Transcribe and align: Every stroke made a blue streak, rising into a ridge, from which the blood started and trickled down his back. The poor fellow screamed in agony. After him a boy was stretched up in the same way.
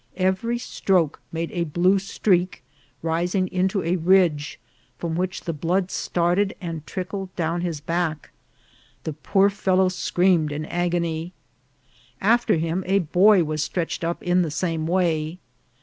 Every 0.17 0.57
stroke 0.57 1.19
made 1.31 1.51
a 1.51 1.63
blue 1.63 1.99
streak, 1.99 2.63
rising 3.03 3.47
into 3.49 3.83
a 3.83 3.97
ridge, 3.97 4.59
from 4.97 5.13
which 5.15 5.41
the 5.41 5.53
blood 5.53 5.91
started 5.91 6.55
and 6.59 6.83
trickled 6.87 7.35
down 7.35 7.61
his 7.61 7.81
back. 7.81 8.31
The 9.03 9.13
poor 9.13 9.51
fellow 9.51 9.89
screamed 9.89 10.51
in 10.51 10.65
agony. 10.65 11.33
After 12.19 12.55
him 12.55 12.83
a 12.87 12.97
boy 12.97 13.43
was 13.43 13.63
stretched 13.63 14.03
up 14.03 14.23
in 14.23 14.41
the 14.41 14.49
same 14.49 14.87
way. 14.87 15.37